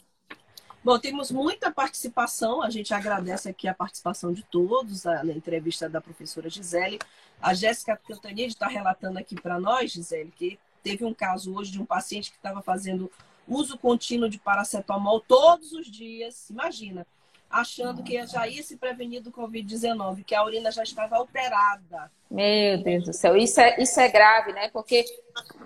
[0.84, 6.00] Bom, temos muita participação, a gente agradece aqui a participação de todos na entrevista da
[6.00, 6.98] professora Gisele.
[7.40, 11.80] A Jéssica Cantanide está relatando aqui para nós, Gisele, que teve um caso hoje de
[11.80, 13.10] um paciente que estava fazendo
[13.46, 16.48] uso contínuo de paracetamol todos os dias.
[16.50, 17.07] Imagina,
[17.54, 22.11] achando que já ia se prevenir do Covid-19, que a urina já estava alterada.
[22.30, 24.68] Meu Deus do céu, isso é, isso é grave, né?
[24.70, 25.04] Porque,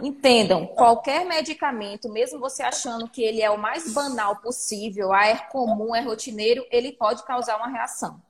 [0.02, 5.36] entendam, qualquer medicamento, mesmo você achando que ele é o mais banal possível, ah, é
[5.36, 8.20] comum, é rotineiro, ele pode causar uma reação.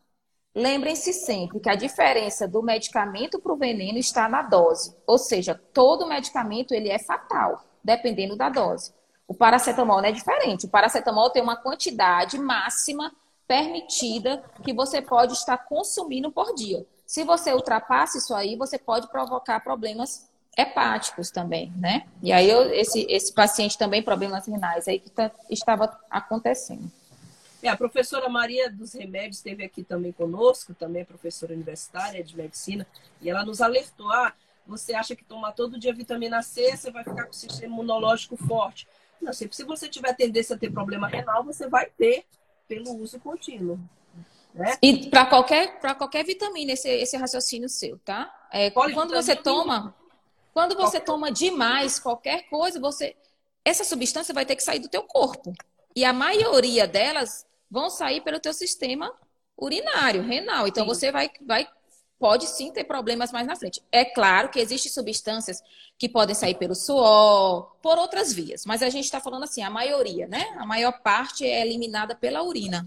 [0.55, 4.97] Lembrem-se sempre que a diferença do medicamento para o veneno está na dose.
[5.07, 8.93] Ou seja, todo medicamento ele é fatal, dependendo da dose.
[9.29, 10.65] O paracetamol é diferente.
[10.65, 13.13] O paracetamol tem uma quantidade máxima
[13.47, 16.87] permitida que você pode estar consumindo por dia.
[17.07, 22.07] Se você ultrapassa isso aí, você pode provocar problemas hepáticos também, né?
[22.23, 26.91] E aí eu, esse, esse paciente também problemas renais aí que tá, estava acontecendo.
[27.63, 32.37] É, a professora Maria dos Remédios esteve aqui também conosco, também é professora universitária de
[32.37, 32.87] medicina,
[33.21, 34.33] e ela nos alertou: ah,
[34.67, 38.37] você acha que tomar todo dia vitamina C, você vai ficar com o sistema imunológico
[38.37, 38.87] forte.
[39.21, 42.25] Não, se você tiver tendência a ter problema renal, você vai ter
[42.67, 43.79] pelo uso contínuo.
[44.55, 44.77] Né?
[44.83, 48.33] E para qualquer, qualquer vitamina, esse, esse raciocínio seu, tá?
[48.53, 49.95] É, quando você toma,
[50.53, 53.15] quando você toma demais qualquer coisa, você
[53.65, 55.53] essa substância vai ter que sair do teu corpo.
[55.95, 59.13] E a maioria delas vão sair pelo teu sistema
[59.57, 60.67] urinário, renal.
[60.67, 60.89] Então sim.
[60.89, 61.69] você vai, vai
[62.19, 63.83] pode sim ter problemas mais na frente.
[63.93, 65.63] É claro que existem substâncias
[65.97, 69.71] que podem sair pelo suor, por outras vias, mas a gente está falando assim, a
[69.71, 70.57] maioria, né?
[70.59, 72.87] A maior parte é eliminada pela urina.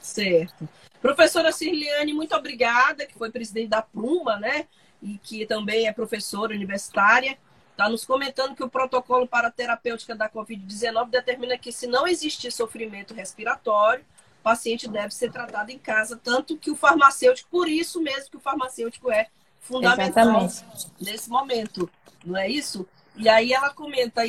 [0.00, 0.68] Certo.
[1.00, 4.66] Professora Cirliane, muito obrigada, que foi presidente da Pluma, né?
[5.02, 7.38] E que também é professora universitária.
[7.72, 12.08] Está nos comentando que o protocolo para a terapêutica da Covid-19 determina que, se não
[12.08, 14.04] existir sofrimento respiratório,
[14.46, 18.40] paciente deve ser tratado em casa, tanto que o farmacêutico, por isso mesmo que o
[18.40, 19.26] farmacêutico é
[19.60, 20.86] fundamental Exatamente.
[21.00, 21.90] nesse momento,
[22.24, 22.86] não é isso?
[23.16, 24.22] E aí ela comenta,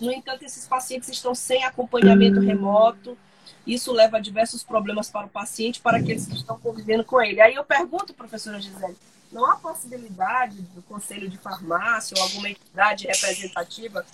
[0.00, 3.18] no entanto, esses pacientes estão sem acompanhamento remoto,
[3.66, 7.38] isso leva a diversos problemas para o paciente, para aqueles que estão convivendo com ele.
[7.42, 8.96] Aí eu pergunto, professora Gisele,
[9.30, 14.06] não há possibilidade do Conselho de Farmácia ou alguma entidade representativa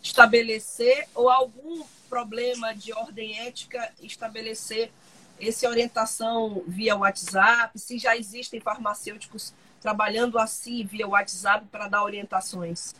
[0.00, 4.92] estabelecer ou algum problema de ordem ética estabelecer
[5.40, 12.92] essa orientação via WhatsApp, se já existem farmacêuticos trabalhando assim via WhatsApp para dar orientações?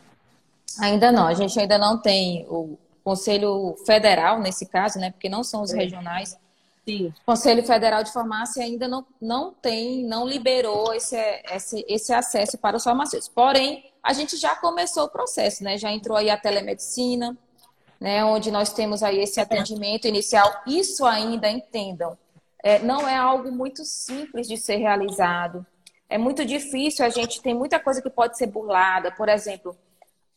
[0.80, 5.10] Ainda não, a gente ainda não tem o Conselho Federal nesse caso, né?
[5.10, 5.76] Porque não são os é.
[5.76, 6.38] regionais.
[6.88, 7.08] Sim.
[7.08, 11.16] O Conselho Federal de Farmácia ainda não, não tem, não liberou esse,
[11.50, 13.28] esse, esse acesso para os farmacêuticos.
[13.28, 15.76] Porém, a gente já começou o processo, né?
[15.76, 17.36] Já entrou aí a telemedicina,
[18.02, 20.52] né, onde nós temos aí esse atendimento inicial.
[20.66, 22.18] Isso ainda, entendam,
[22.60, 25.64] é, não é algo muito simples de ser realizado.
[26.08, 29.12] É muito difícil, a gente tem muita coisa que pode ser burlada.
[29.12, 29.76] Por exemplo,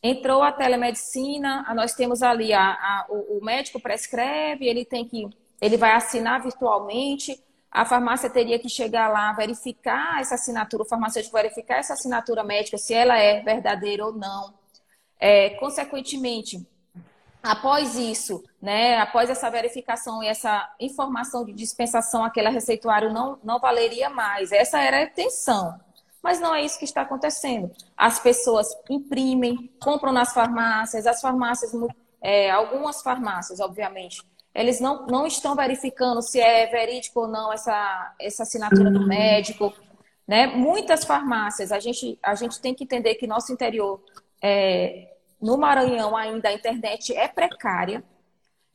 [0.01, 5.28] entrou a telemedicina, nós temos ali a, a o, o médico prescreve, ele tem que,
[5.60, 11.36] ele vai assinar virtualmente, a farmácia teria que chegar lá, verificar essa assinatura, o farmacêutico
[11.36, 14.54] verificar essa assinatura médica, se ela é verdadeira ou não.
[15.19, 16.63] É, consequentemente,
[17.45, 23.60] Após isso, né, após essa verificação e essa informação de dispensação, aquele receituário não, não
[23.60, 24.51] valeria mais.
[24.51, 25.79] Essa era a intenção.
[26.23, 27.71] Mas não é isso que está acontecendo.
[27.95, 31.71] As pessoas imprimem, compram nas farmácias, as farmácias,
[32.19, 38.15] é, algumas farmácias, obviamente, eles não, não estão verificando se é verídico ou não essa,
[38.19, 39.71] essa assinatura do médico.
[40.27, 40.47] Né?
[40.47, 44.03] Muitas farmácias, a gente, a gente tem que entender que nosso interior
[44.41, 48.04] é, no Maranhão ainda a internet é precária.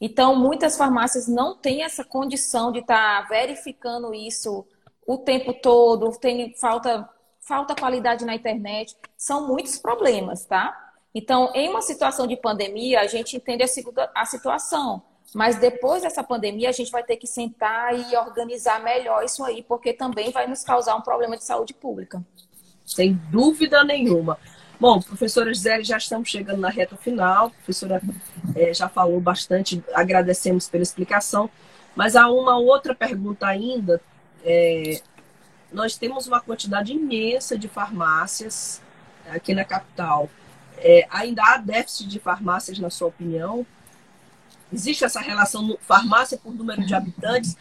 [0.01, 4.67] Então, muitas farmácias não têm essa condição de estar tá verificando isso
[5.07, 7.09] o tempo todo, tem falta,
[7.41, 8.97] falta qualidade na internet.
[9.17, 10.91] São muitos problemas, tá?
[11.15, 13.67] Então, em uma situação de pandemia, a gente entende a,
[14.15, 15.03] a situação.
[15.35, 19.63] Mas depois dessa pandemia, a gente vai ter que sentar e organizar melhor isso aí,
[19.63, 22.25] porque também vai nos causar um problema de saúde pública.
[22.85, 24.39] Sem dúvida nenhuma.
[24.81, 27.49] Bom, professora Gisele, já estamos chegando na reta final.
[27.49, 28.01] A professora
[28.57, 31.51] é, já falou bastante, agradecemos pela explicação.
[31.95, 34.01] Mas há uma outra pergunta ainda,
[34.43, 35.03] é,
[35.71, 38.81] nós temos uma quantidade imensa de farmácias
[39.29, 40.31] aqui na capital.
[40.79, 43.67] É, ainda há déficit de farmácias, na sua opinião?
[44.73, 47.57] Existe essa relação farmácia por número de habitantes?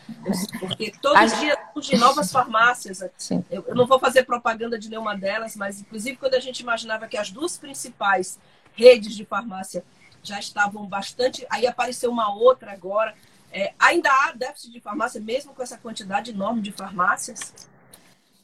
[0.60, 3.02] Porque todos os dias surgem novas farmácias.
[3.50, 7.08] Eu, eu, não vou fazer propaganda de nenhuma delas, mas inclusive quando a gente imaginava
[7.08, 8.40] que as duas principais
[8.74, 9.84] redes de farmácia
[10.22, 11.46] já estavam bastante.
[11.50, 13.16] Aí apareceu uma outra agora.
[13.52, 17.54] É, ainda há déficit de farmácia, mesmo com essa quantidade enorme de farmácias?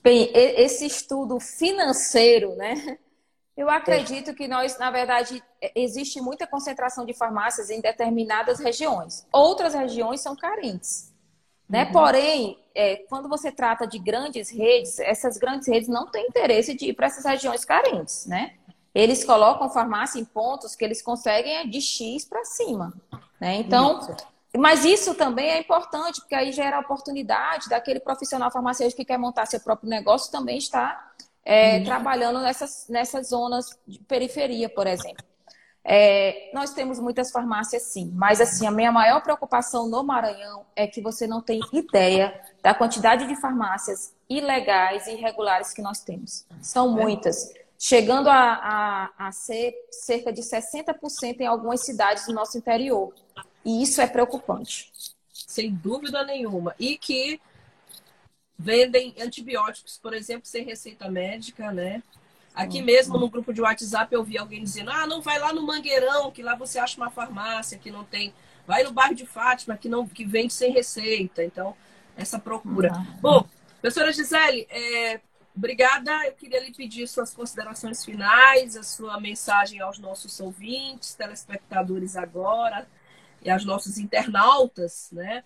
[0.03, 2.97] Bem, esse estudo financeiro, né?
[3.55, 9.25] Eu acredito que nós, na verdade, é, existe muita concentração de farmácias em determinadas regiões.
[9.31, 11.13] Outras regiões são carentes.
[11.67, 11.85] Né?
[11.85, 11.91] Uhum.
[11.93, 16.89] Porém, é, quando você trata de grandes redes, essas grandes redes não têm interesse de
[16.89, 18.25] ir para essas regiões carentes.
[18.25, 18.55] Né?
[18.93, 22.93] Eles colocam farmácia em pontos que eles conseguem de X para cima.
[23.39, 23.55] Né?
[23.55, 24.15] Então, isso.
[24.57, 29.17] mas isso também é importante, porque aí gera a oportunidade daquele profissional farmacêutico que quer
[29.17, 31.14] montar seu próprio negócio também estar
[31.45, 31.83] é, uhum.
[31.83, 35.23] trabalhando nessas, nessas zonas de periferia, por exemplo.
[35.87, 40.87] É, nós temos muitas farmácias, sim, mas assim a minha maior preocupação no Maranhão é
[40.87, 46.47] que você não tem ideia da quantidade de farmácias ilegais e irregulares que nós temos.
[46.59, 52.57] São muitas, chegando a, a, a ser cerca de 60% em algumas cidades do nosso
[52.57, 53.13] interior.
[53.63, 54.91] E isso é preocupante.
[55.31, 56.75] Sem dúvida nenhuma.
[56.79, 57.39] E que
[58.57, 62.01] vendem antibióticos, por exemplo, sem receita médica, né?
[62.53, 62.85] Aqui uhum.
[62.85, 66.31] mesmo no grupo de WhatsApp eu vi alguém dizendo: ah, não vai lá no Mangueirão,
[66.31, 68.33] que lá você acha uma farmácia que não tem.
[68.65, 71.43] Vai no bairro de Fátima, que não que vende sem receita.
[71.43, 71.75] Então,
[72.15, 72.93] essa procura.
[72.93, 73.17] Uhum.
[73.21, 73.49] Bom,
[73.81, 75.19] professora Gisele, é,
[75.55, 76.25] obrigada.
[76.25, 82.87] Eu queria lhe pedir suas considerações finais, a sua mensagem aos nossos ouvintes, telespectadores agora
[83.43, 85.43] e aos nossos internautas, né?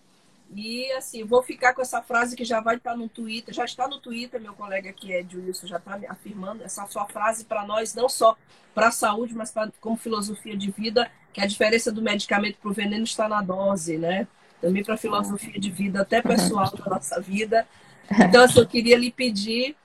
[0.52, 3.86] E assim, vou ficar com essa frase que já vai estar no Twitter, já está
[3.86, 7.94] no Twitter, meu colega aqui é Wilson já está afirmando essa sua frase para nós,
[7.94, 8.36] não só
[8.74, 12.70] para a saúde, mas pra, como filosofia de vida, que a diferença do medicamento para
[12.70, 14.26] o veneno está na dose, né?
[14.60, 17.66] Também para a filosofia de vida, até pessoal da nossa vida.
[18.10, 19.76] Então, assim, eu queria lhe pedir,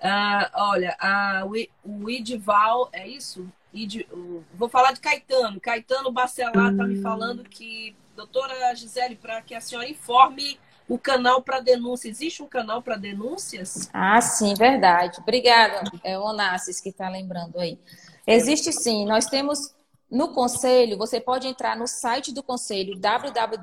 [0.00, 1.44] uh, olha, a,
[1.84, 3.46] o Idival, é isso?
[3.74, 4.06] Id,
[4.54, 5.60] vou falar de Caetano.
[5.60, 10.58] Caetano Bacelar está me falando que doutora Gisele, para que a senhora informe
[10.88, 12.08] o canal para denúncia.
[12.08, 13.90] Existe um canal para denúncias?
[13.92, 15.20] Ah, sim, verdade.
[15.20, 17.78] Obrigada, é o Onassis que está lembrando aí.
[18.26, 19.04] Existe sim.
[19.06, 19.74] Nós temos
[20.10, 23.54] no Conselho, você pode entrar no site do Conselho www.crsma.org.br.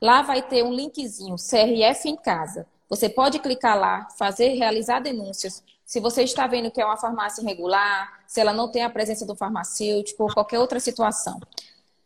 [0.00, 2.66] Lá vai ter um linkzinho CRF em casa.
[2.90, 7.42] Você pode clicar lá, fazer, realizar denúncias se você está vendo que é uma farmácia
[7.42, 11.40] irregular, se ela não tem a presença do farmacêutico ou qualquer outra situação.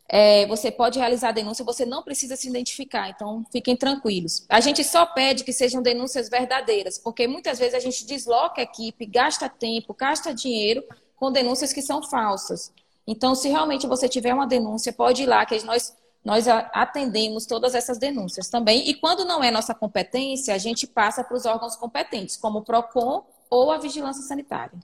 [0.09, 4.45] É, você pode realizar denúncia, você não precisa se identificar, então fiquem tranquilos.
[4.49, 8.65] A gente só pede que sejam denúncias verdadeiras, porque muitas vezes a gente desloca a
[8.65, 10.83] equipe, gasta tempo, gasta dinheiro
[11.17, 12.73] com denúncias que são falsas.
[13.07, 15.95] Então, se realmente você tiver uma denúncia, pode ir lá, que nós,
[16.25, 18.89] nós atendemos todas essas denúncias também.
[18.89, 22.63] E quando não é nossa competência, a gente passa para os órgãos competentes, como o
[22.63, 24.79] PROCON ou a vigilância sanitária.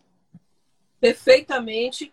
[1.00, 2.12] Perfeitamente.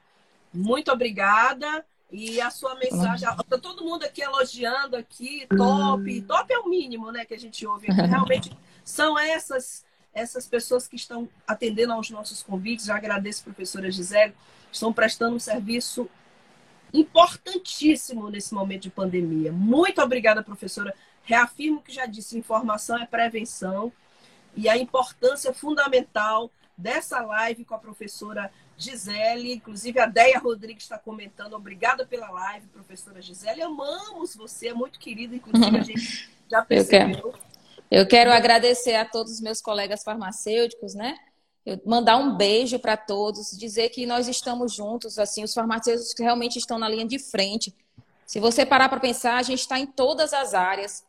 [0.54, 1.86] Muito obrigada.
[2.10, 6.22] E a sua mensagem, tá todo mundo aqui elogiando aqui, top.
[6.22, 8.02] Top é o mínimo, né, que a gente ouve aqui.
[8.02, 12.86] Realmente são essas essas pessoas que estão atendendo aos nossos convites.
[12.86, 14.34] Já agradeço, professora Gisele,
[14.72, 16.10] estão prestando um serviço
[16.93, 19.52] importantíssimo nesse momento de pandemia.
[19.52, 20.93] Muito obrigada, professora.
[21.23, 23.91] Reafirmo que já disse, informação é prevenção
[24.56, 29.54] e a importância fundamental dessa live com a professora Gisele.
[29.54, 31.54] Inclusive, a Deia Rodrigues está comentando.
[31.54, 33.62] Obrigada pela live, professora Gisele.
[33.62, 37.17] Amamos você, é muito querida, inclusive a gente já percebeu.
[37.30, 37.47] Eu quero,
[37.89, 41.17] eu quero agradecer a todos os meus colegas farmacêuticos, né?
[41.86, 46.58] Mandar um beijo para todos, dizer que nós estamos juntos, assim, os farmacêuticos que realmente
[46.58, 47.76] estão na linha de frente.
[48.26, 51.04] Se você parar para pensar, a gente está em todas as áreas.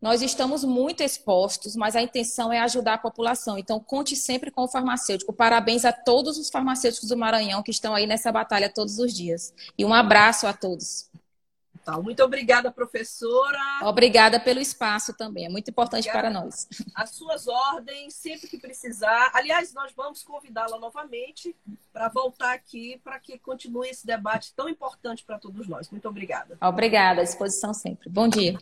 [0.00, 3.56] Nós estamos muito expostos, mas a intenção é ajudar a população.
[3.56, 5.32] Então, conte sempre com o farmacêutico.
[5.32, 9.54] Parabéns a todos os farmacêuticos do Maranhão que estão aí nessa batalha todos os dias.
[9.78, 11.08] E um abraço a todos.
[11.84, 13.58] Tá, muito obrigada, professora.
[13.82, 15.46] Obrigada pelo espaço também.
[15.46, 16.32] É muito importante obrigada.
[16.32, 16.68] para nós.
[16.94, 19.32] As suas ordens, sempre que precisar.
[19.34, 21.56] Aliás, nós vamos convidá-la novamente
[21.92, 25.90] para voltar aqui para que continue esse debate tão importante para todos nós.
[25.90, 26.56] Muito obrigada.
[26.60, 28.08] Obrigada, à disposição sempre.
[28.08, 28.56] Bom dia.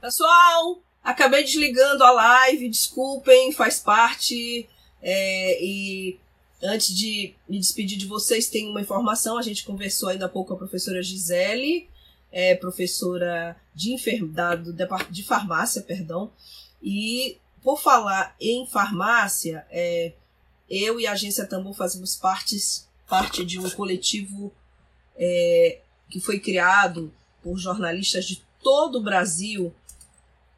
[0.00, 4.66] Pessoal, acabei desligando a live, desculpem, faz parte.
[5.02, 6.18] É, e
[6.62, 9.36] antes de me despedir de vocês, tem uma informação.
[9.36, 11.91] A gente conversou ainda há pouco com a professora Gisele.
[12.32, 14.72] É professora de enfermidade,
[15.10, 16.32] de farmácia, perdão,
[16.82, 20.12] e por falar em farmácia, é,
[20.68, 24.52] eu e a Agência Tambor fazemos partes, parte de um coletivo
[25.16, 25.78] é,
[26.08, 27.12] que foi criado
[27.42, 29.72] por jornalistas de todo o Brasil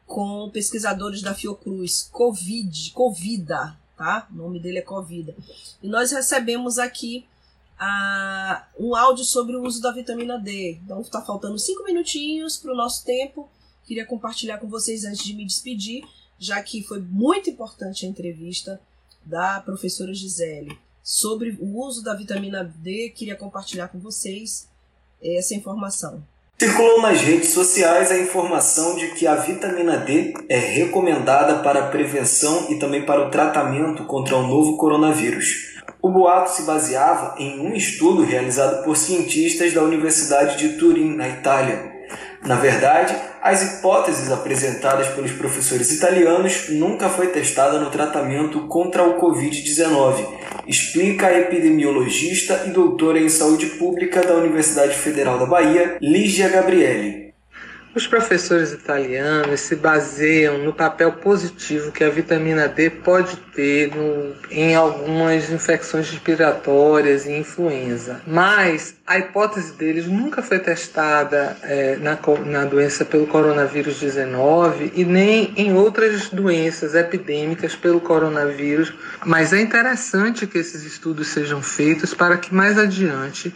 [0.05, 4.27] com pesquisadores da Fiocruz, Covid, Covida, tá?
[4.31, 5.35] O nome dele é Covida.
[5.81, 7.25] E nós recebemos aqui
[7.79, 10.79] a, um áudio sobre o uso da vitamina D.
[10.83, 13.49] Então está faltando cinco minutinhos para o nosso tempo.
[13.85, 16.03] Queria compartilhar com vocês antes de me despedir,
[16.39, 18.81] já que foi muito importante a entrevista
[19.23, 23.09] da professora Gisele sobre o uso da vitamina D.
[23.15, 24.67] Queria compartilhar com vocês
[25.21, 26.23] essa informação.
[26.57, 31.87] Circulou nas redes sociais a informação de que a vitamina D é recomendada para a
[31.89, 35.74] prevenção e também para o tratamento contra o novo coronavírus.
[36.05, 41.27] O boato se baseava em um estudo realizado por cientistas da Universidade de Turim, na
[41.27, 41.93] Itália.
[42.45, 49.19] Na verdade, as hipóteses apresentadas pelos professores italianos nunca foi testada no tratamento contra o
[49.19, 50.27] Covid-19,
[50.67, 57.24] explica a epidemiologista e doutora em saúde pública da Universidade Federal da Bahia, Lígia Gabrielli.
[57.95, 64.35] Os professores italianos se baseiam no papel positivo que a vitamina D pode ter no,
[64.51, 72.19] em algumas infecções respiratórias e influenza, mas a hipótese deles nunca foi testada é, na,
[72.45, 78.93] na doença pelo coronavírus 19 e nem em outras doenças epidêmicas pelo coronavírus.
[79.25, 83.55] Mas é interessante que esses estudos sejam feitos para que mais adiante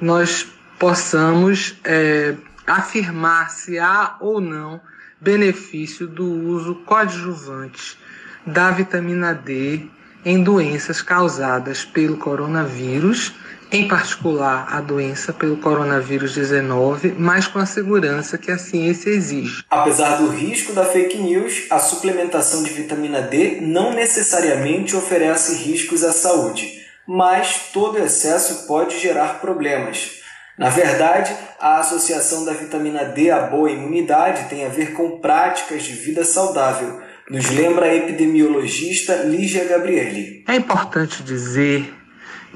[0.00, 0.44] nós
[0.76, 2.34] possamos é,
[2.66, 4.80] afirmar se há ou não
[5.20, 7.98] benefício do uso coadjuvante
[8.46, 9.86] da vitamina D
[10.24, 13.32] em doenças causadas pelo coronavírus,
[13.70, 19.64] em particular a doença pelo coronavírus 19, mas com a segurança que a ciência exige.
[19.70, 26.02] Apesar do risco da fake news, a suplementação de vitamina D não necessariamente oferece riscos
[26.02, 30.25] à saúde, mas todo excesso pode gerar problemas.
[30.58, 35.82] Na verdade, a associação da vitamina D à boa imunidade tem a ver com práticas
[35.82, 37.00] de vida saudável,
[37.30, 40.44] nos lembra a epidemiologista Lígia Gabrielli.
[40.48, 41.92] É importante dizer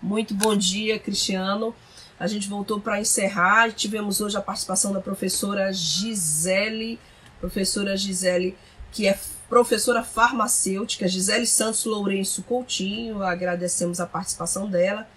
[0.00, 1.74] Muito bom dia, Cristiano.
[2.18, 3.72] A gente voltou para encerrar.
[3.72, 6.98] Tivemos hoje a participação da professora Gisele,
[7.40, 8.56] professora Gisele,
[8.92, 13.22] que é professora farmacêutica, Gisele Santos Lourenço Coutinho.
[13.22, 15.08] Agradecemos a participação dela.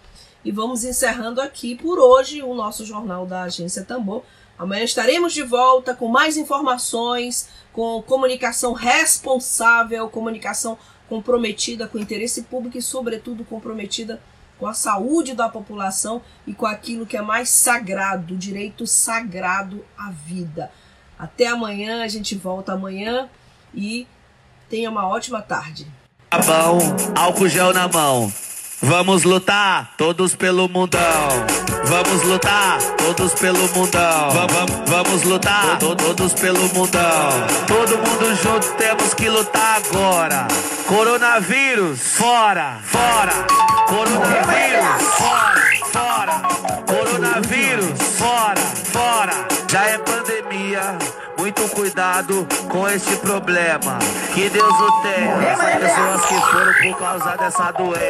[0.44, 4.24] E vamos encerrando aqui por hoje o nosso jornal da Agência Tambor.
[4.58, 10.78] Amanhã estaremos de volta com mais informações, com comunicação responsável, comunicação
[11.08, 16.54] comprometida com o interesse público e, sobretudo, comprometida com com a saúde da população e
[16.54, 20.72] com aquilo que é mais sagrado, o direito sagrado à vida.
[21.18, 23.30] Até amanhã, a gente volta amanhã
[23.74, 24.08] e
[24.70, 25.88] tenha uma ótima tarde.
[26.30, 26.80] Tá bom,
[27.16, 28.32] álcool gel na mão.
[28.82, 31.02] Vamos lutar, todos pelo mundão.
[31.86, 34.30] Vamos lutar, todos pelo mundão.
[34.86, 37.30] Vamos, lutar, to, todos pelo mundão.
[37.66, 40.48] Todo mundo junto, temos que lutar agora.
[40.86, 43.34] Coronavírus, fora, fora.
[43.88, 45.62] Coronavírus, fora,
[45.92, 46.42] fora.
[46.86, 48.62] Coronavírus, fora,
[48.92, 49.48] fora.
[49.72, 50.98] Já é pandemia.
[51.38, 54.00] Muito cuidado com este problema.
[54.34, 55.58] Que Deus o tenha.
[55.80, 58.08] Pessoas que foram por causa dessa doença.